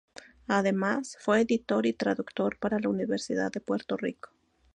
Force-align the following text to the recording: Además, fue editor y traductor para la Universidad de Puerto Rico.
Además, 0.47 1.15
fue 1.19 1.41
editor 1.41 1.85
y 1.85 1.93
traductor 1.93 2.57
para 2.57 2.79
la 2.79 2.89
Universidad 2.89 3.51
de 3.51 3.61
Puerto 3.61 3.97
Rico. 3.97 4.31